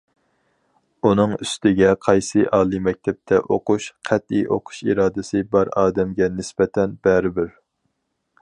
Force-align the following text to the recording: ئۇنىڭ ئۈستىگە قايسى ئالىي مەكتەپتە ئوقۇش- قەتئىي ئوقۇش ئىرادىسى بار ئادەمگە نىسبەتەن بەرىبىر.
ئۇنىڭ 1.09 1.35
ئۈستىگە 1.43 1.91
قايسى 2.05 2.45
ئالىي 2.59 2.81
مەكتەپتە 2.87 3.41
ئوقۇش- 3.57 3.91
قەتئىي 4.11 4.43
ئوقۇش 4.57 4.83
ئىرادىسى 4.89 5.45
بار 5.55 5.75
ئادەمگە 5.83 6.31
نىسبەتەن 6.39 7.01
بەرىبىر. 7.09 7.55